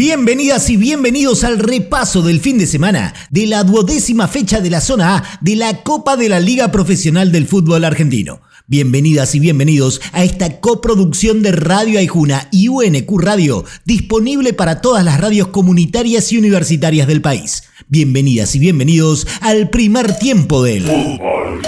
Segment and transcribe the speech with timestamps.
[0.00, 4.80] Bienvenidas y bienvenidos al repaso del fin de semana de la duodécima fecha de la
[4.80, 8.40] zona A de la Copa de la Liga Profesional del Fútbol Argentino.
[8.66, 15.04] Bienvenidas y bienvenidos a esta coproducción de Radio Aijuna y UNQ Radio, disponible para todas
[15.04, 17.64] las radios comunitarias y universitarias del país.
[17.88, 21.60] Bienvenidas y bienvenidos al primer tiempo del Fútbol.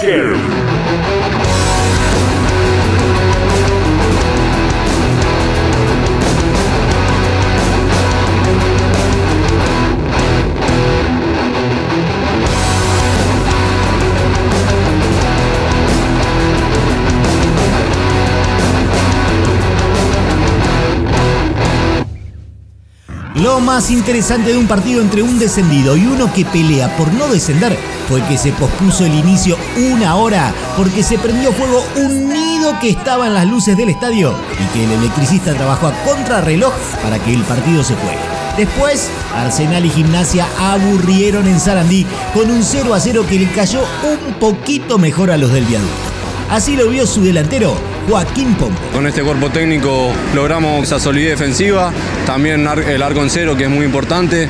[23.53, 27.27] Lo más interesante de un partido entre un descendido y uno que pelea por no
[27.27, 27.77] descender
[28.09, 32.89] fue que se pospuso el inicio una hora porque se prendió fuego un nido que
[32.89, 37.31] estaba en las luces del estadio y que el electricista trabajó a contrarreloj para que
[37.31, 38.17] el partido se juegue.
[38.57, 43.81] Después, Arsenal y Gimnasia aburrieron en Sarandí con un 0 a 0 que le cayó
[43.81, 45.93] un poquito mejor a los del viaducto.
[46.49, 47.75] Así lo vio su delantero,
[48.07, 48.79] Joaquín Pombo.
[48.91, 51.91] Con este cuerpo técnico logramos esa solidez defensiva,
[52.25, 54.49] también el arco en cero que es muy importante,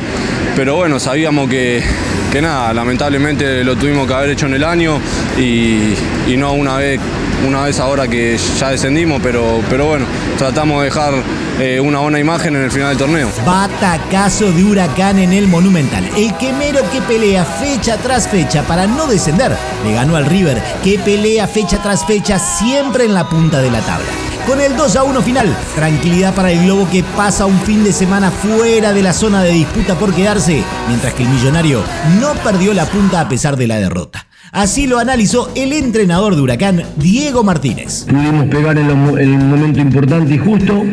[0.56, 1.84] pero bueno, sabíamos que,
[2.32, 5.00] que nada, lamentablemente lo tuvimos que haber hecho en el año
[5.38, 5.94] y,
[6.38, 7.00] no una vez
[7.48, 10.06] una vez ahora que ya descendimos, pero, pero bueno,
[10.38, 11.14] tratamos de dejar
[11.60, 13.30] eh, una buena imagen en el final del torneo.
[13.46, 16.10] Batacazo de Huracán en el Monumental.
[16.16, 20.98] El quemero que pelea fecha tras fecha para no descender le ganó al River, que
[21.00, 24.23] pelea fecha tras fecha siempre en la punta de la tabla.
[24.48, 27.94] Con el 2 a 1 final, tranquilidad para el Globo que pasa un fin de
[27.94, 31.82] semana fuera de la zona de disputa por quedarse, mientras que el millonario
[32.20, 34.28] no perdió la punta a pesar de la derrota.
[34.52, 38.06] Así lo analizó el entrenador de Huracán, Diego Martínez.
[38.10, 40.84] Pudimos pegar en, el momento importante y justo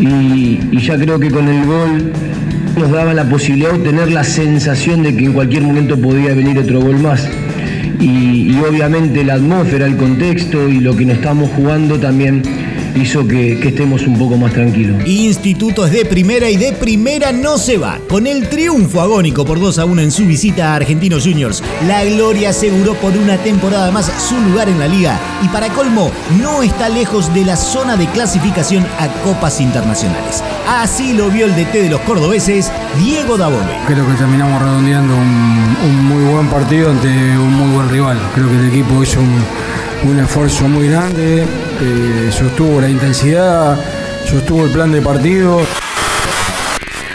[0.00, 2.12] y, ya creo que con el gol
[2.78, 6.58] nos daba la posibilidad de tener la sensación de que en cualquier momento podía venir
[6.58, 7.28] otro gol más.
[8.00, 12.61] y obviamente la atmósfera, el contexto y lo que nos estamos jugando también
[12.94, 15.06] hizo que, estemos un poco más tranquilos.
[15.06, 17.98] Instituto es de primera y de primera no se va.
[18.08, 22.04] Con el triunfo agónico por 2 a 1 en su visita a Argentinos Juniors, la
[22.04, 26.10] Gloria aseguró por una temporada más su lugar en la liga y para colmo
[26.40, 30.42] no está lejos de la zona de clasificación a copas internacionales.
[30.68, 33.78] Así lo vio el DT de los cordobeses, Diego Dabove.
[33.86, 38.18] Creo que terminamos redondeando un, un muy buen partido ante un muy buen rival.
[38.34, 39.42] Creo que el equipo hizo un
[40.04, 43.78] un esfuerzo muy grande, eh, sostuvo la intensidad,
[44.24, 45.60] sostuvo el plan de partido.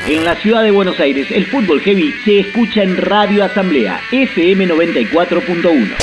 [0.07, 4.67] En la ciudad de Buenos Aires, el fútbol heavy se escucha en Radio Asamblea, FM
[4.67, 5.95] 94.1.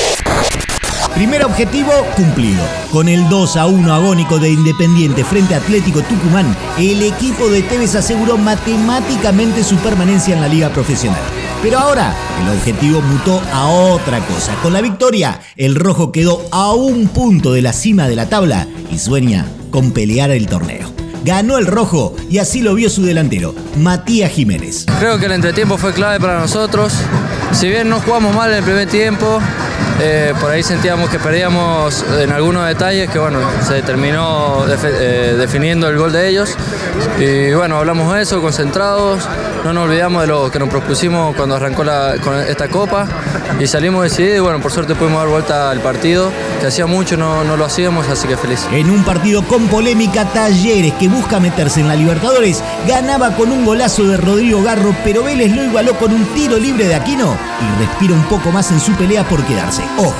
[1.14, 2.62] Primer objetivo cumplido.
[2.90, 7.62] Con el 2 a 1 agónico de Independiente frente a Atlético Tucumán, el equipo de
[7.62, 11.22] Tevez aseguró matemáticamente su permanencia en la liga profesional.
[11.64, 14.54] Pero ahora el objetivo mutó a otra cosa.
[14.62, 18.66] Con la victoria, el rojo quedó a un punto de la cima de la tabla
[18.92, 20.92] y sueña con pelear el torneo.
[21.24, 24.84] Ganó el rojo y así lo vio su delantero, Matías Jiménez.
[24.98, 26.92] Creo que el entretiempo fue clave para nosotros.
[27.52, 29.40] Si bien no jugamos mal en el primer tiempo,
[30.00, 35.88] eh, por ahí sentíamos que perdíamos en algunos detalles que bueno, se terminó eh, definiendo
[35.88, 36.56] el gol de ellos.
[37.18, 39.28] Y bueno, hablamos de eso, concentrados,
[39.64, 41.84] no nos olvidamos de lo que nos propusimos cuando arrancó
[42.22, 43.06] con esta copa
[43.60, 47.16] y salimos decididos y bueno, por suerte pudimos dar vuelta al partido, que hacía mucho
[47.16, 48.66] no, no lo hacíamos, así que feliz.
[48.72, 53.64] En un partido con polémica, Talleres, que busca meterse en la Libertadores, ganaba con un
[53.64, 57.84] golazo de Rodrigo Garro, pero Vélez lo igualó con un tiro libre de Aquino y
[57.84, 59.83] respira un poco más en su pelea por quedarse.
[59.96, 60.14] Ojo,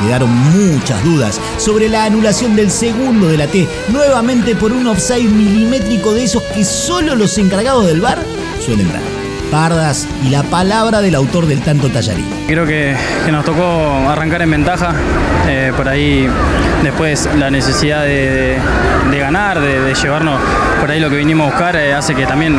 [0.00, 5.28] quedaron muchas dudas sobre la anulación del segundo de la T, nuevamente por un offside
[5.28, 8.18] milimétrico de esos que solo los encargados del bar
[8.64, 9.02] suelen dar.
[9.50, 12.26] Pardas y la palabra del autor del tanto tallarín.
[12.46, 12.94] Creo que,
[13.30, 13.62] nos tocó
[14.08, 14.94] arrancar en ventaja,
[15.46, 16.28] eh, por ahí
[16.82, 18.58] después la necesidad de,
[19.10, 20.40] ganar, de, llevarnos
[20.80, 22.58] por ahí lo que vinimos a buscar, eh, hace que también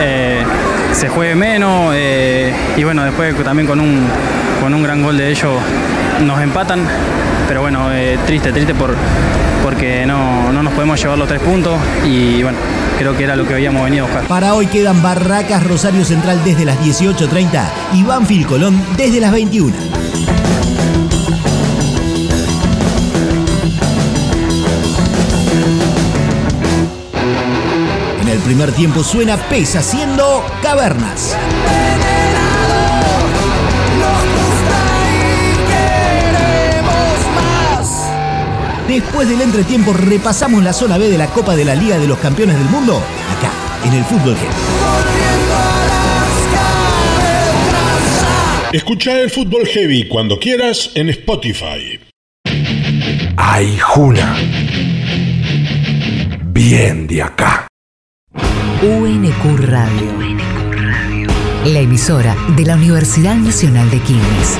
[0.00, 0.44] eh,
[0.92, 1.94] se juegue menos
[2.76, 4.06] y bueno, después también con un,
[4.60, 5.52] con un gran gol de ellos
[6.22, 6.80] nos empatan,
[7.46, 7.88] pero bueno,
[8.26, 8.94] triste, triste por,
[9.62, 12.58] porque no, no nos podemos llevar los tres puntos y bueno,
[12.98, 14.26] creo que era lo que habíamos venido a buscar.
[14.26, 17.64] Para hoy quedan Barracas Rosario Central desde las 18.30
[17.94, 19.74] y Banfield Colón desde las 21.
[28.20, 31.36] En el primer tiempo suena Pesa haciendo Cavernas.
[38.98, 42.18] Después del entretiempo repasamos la zona B de la Copa de la Liga de los
[42.18, 42.96] Campeones del Mundo.
[42.96, 43.52] Acá
[43.86, 44.52] en el fútbol heavy.
[48.72, 52.00] Escucha el fútbol heavy cuando quieras en Spotify.
[53.36, 54.36] Ay, Juna.
[56.46, 57.68] Bien de acá.
[58.82, 60.12] UNQ Radio.
[61.66, 64.58] La emisora de la Universidad Nacional de Quilmes.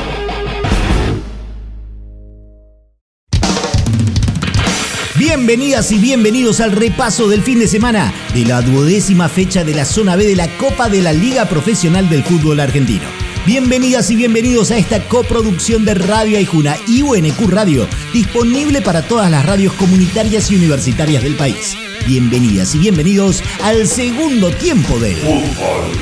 [5.18, 9.84] Bienvenidas y bienvenidos al repaso del fin de semana de la duodécima fecha de la
[9.84, 13.02] zona B de la Copa de la Liga Profesional del Fútbol Argentino.
[13.44, 19.28] Bienvenidas y bienvenidos a esta coproducción de Radio Aijuna y UNQ Radio, disponible para todas
[19.28, 21.76] las radios comunitarias y universitarias del país.
[22.06, 25.98] Bienvenidas y bienvenidos al segundo tiempo de Fútbol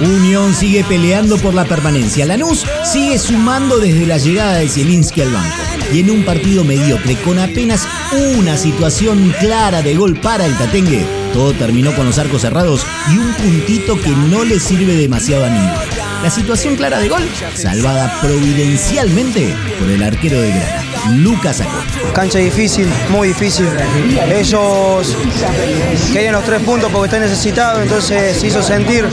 [0.00, 2.26] Unión sigue peleando por la permanencia.
[2.26, 5.56] Lanús sigue sumando desde la llegada de Zielinski al banco.
[5.92, 7.88] Y en un partido mediocre, con apenas
[8.36, 13.18] una situación clara de gol para el Tatengue, todo terminó con los arcos cerrados y
[13.18, 15.80] un puntito que no le sirve demasiado a ninguno.
[16.22, 17.22] La situación clara de gol,
[17.54, 22.12] salvada providencialmente por el arquero de Grana, Lucas Acosta.
[22.12, 23.68] Cancha difícil, muy difícil.
[24.34, 25.16] Ellos
[26.12, 29.06] querían los tres puntos porque están necesitados, entonces se hizo sentir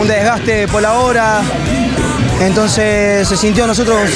[0.00, 1.42] un desgaste por la hora,
[2.40, 4.10] entonces se sintió nosotros,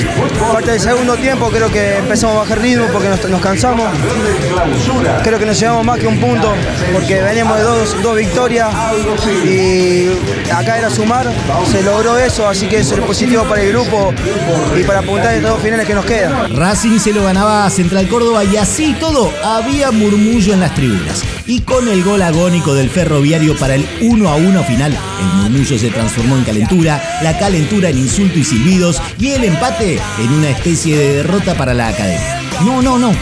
[0.53, 3.89] parte del segundo tiempo, creo que empezamos a bajar ritmo porque nos, cansamos.
[5.23, 6.53] Creo que nos llevamos más que un punto
[6.93, 8.69] porque veníamos de dos, dos, victorias
[9.45, 10.09] y
[10.51, 11.27] acá era sumar,
[11.71, 14.13] se logró eso, así que eso es positivo para el grupo
[14.77, 16.57] y para apuntar en dos finales que nos quedan.
[16.57, 21.23] Racing se lo ganaba Central Córdoba y así todo había murmullo en las tribunas.
[21.47, 25.79] Y con el gol agónico del ferroviario para el 1 a 1 final, el murmullo
[25.79, 30.49] se transformó en calentura, la calentura en insulto y silbidos y el empate en una
[30.49, 32.41] especie de derrota para la academia.
[32.65, 33.13] No, no, no.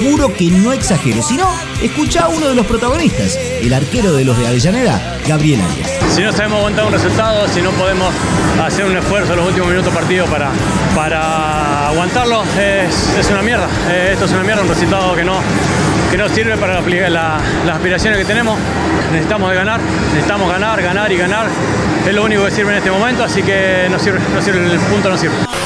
[0.00, 1.48] Juro que no exagero, sino
[1.82, 5.90] escucha a uno de los protagonistas, el arquero de los de Avellaneda, Gabriel Arias.
[6.14, 8.14] Si no sabemos aguantar un resultado, si no podemos
[8.62, 10.50] hacer un esfuerzo en los últimos minutos del partido para,
[10.94, 13.66] para aguantarlo, es, una mierda.
[13.90, 15.40] Eh, esto es una mierda, un resultado que no,
[16.12, 18.56] que no sirve para las aspiraciones que tenemos.
[19.10, 19.80] Necesitamos de ganar,
[20.12, 21.46] necesitamos ganar, ganar y ganar.
[22.06, 24.78] Es lo único que sirve en este momento, así que no sirve, no sirve el
[24.80, 25.57] punto no sirve.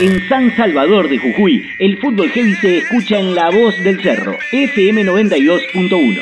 [0.00, 4.38] En San Salvador de Jujuy, el fútbol heavy se escucha en La Voz del Cerro,
[4.52, 6.20] FM 92.1.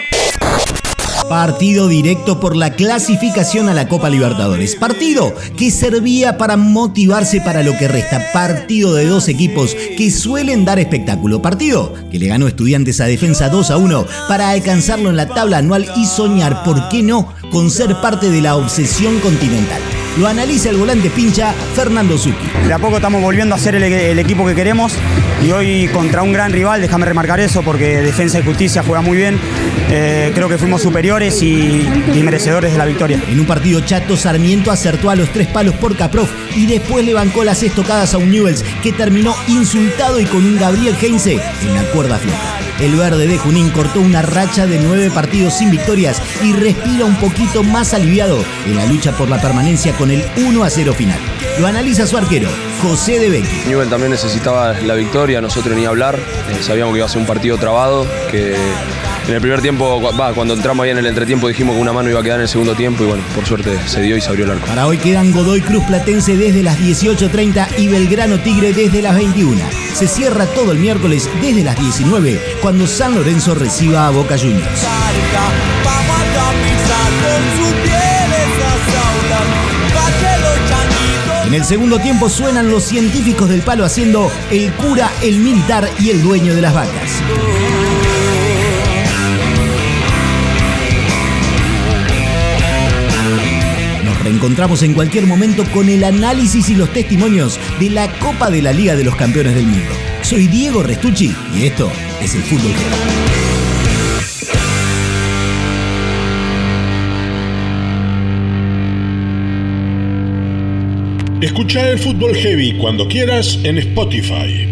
[1.29, 4.77] Partido directo por la clasificación a la Copa Libertadores.
[4.77, 8.23] Partido que servía para motivarse para lo que resta.
[8.33, 11.43] Partido de dos equipos que suelen dar espectáculo.
[11.43, 15.59] Partido que le ganó Estudiantes a Defensa 2 a 1 para alcanzarlo en la tabla
[15.59, 19.83] anual y soñar, ¿por qué no?, con ser parte de la obsesión continental.
[20.19, 22.47] Lo analiza el volante pincha Fernando Zucchi.
[22.67, 24.95] De a poco estamos volviendo a ser el, equipo que queremos
[25.45, 29.19] y hoy contra un gran rival, déjame remarcar eso porque Defensa y Justicia juega muy
[29.19, 29.39] bien.
[29.91, 31.87] Eh, creo que fuimos superiores y,
[32.23, 33.21] merecedores de la victoria.
[33.29, 37.13] En un partido chato, Sarmiento acertó a los tres palos por Caprof y después le
[37.13, 41.75] bancó las estocadas a un Newells que terminó insultado y con un Gabriel Heinze en
[41.75, 42.56] la cuerda floja.
[42.81, 47.17] El verde de Junín cortó una racha de nueve partidos sin victorias y respira un
[47.17, 51.19] poquito más aliviado en la lucha por la permanencia con el 1 a 0 final.
[51.59, 52.51] Lo analiza su arquero,
[52.83, 53.63] José de Becky.
[53.67, 56.17] Newell también necesitaba la victoria, nosotros ni hablar.
[56.17, 58.57] Eh, sabíamos que iba a ser un partido trabado, que
[59.29, 60.01] en el primer tiempo,
[60.35, 62.49] cuando entramos ahí en el entretiempo dijimos que una mano iba a quedar en el
[62.49, 64.67] segundo tiempo y bueno, por suerte se dio y se abrió el arco.
[64.67, 69.61] Para hoy quedan Godoy Cruz Platense desde las 18.30 y Belgrano Tigre desde las 21.
[69.95, 74.87] Se cierra todo el miércoles desde las 19 cuando San Lorenzo reciba a Boca Juniors.
[81.47, 86.11] En el segundo tiempo suenan los científicos del palo haciendo el cura, el militar y
[86.11, 87.23] el dueño de las vacas.
[94.37, 98.71] Encontramos en cualquier momento con el análisis y los testimonios de la Copa de la
[98.71, 99.95] Liga de los Campeones del Mundo.
[100.21, 101.91] Soy Diego Restucci y esto
[102.21, 102.97] es el Fútbol Heavy.
[111.41, 114.66] Escucha el Fútbol Heavy cuando quieras en Spotify.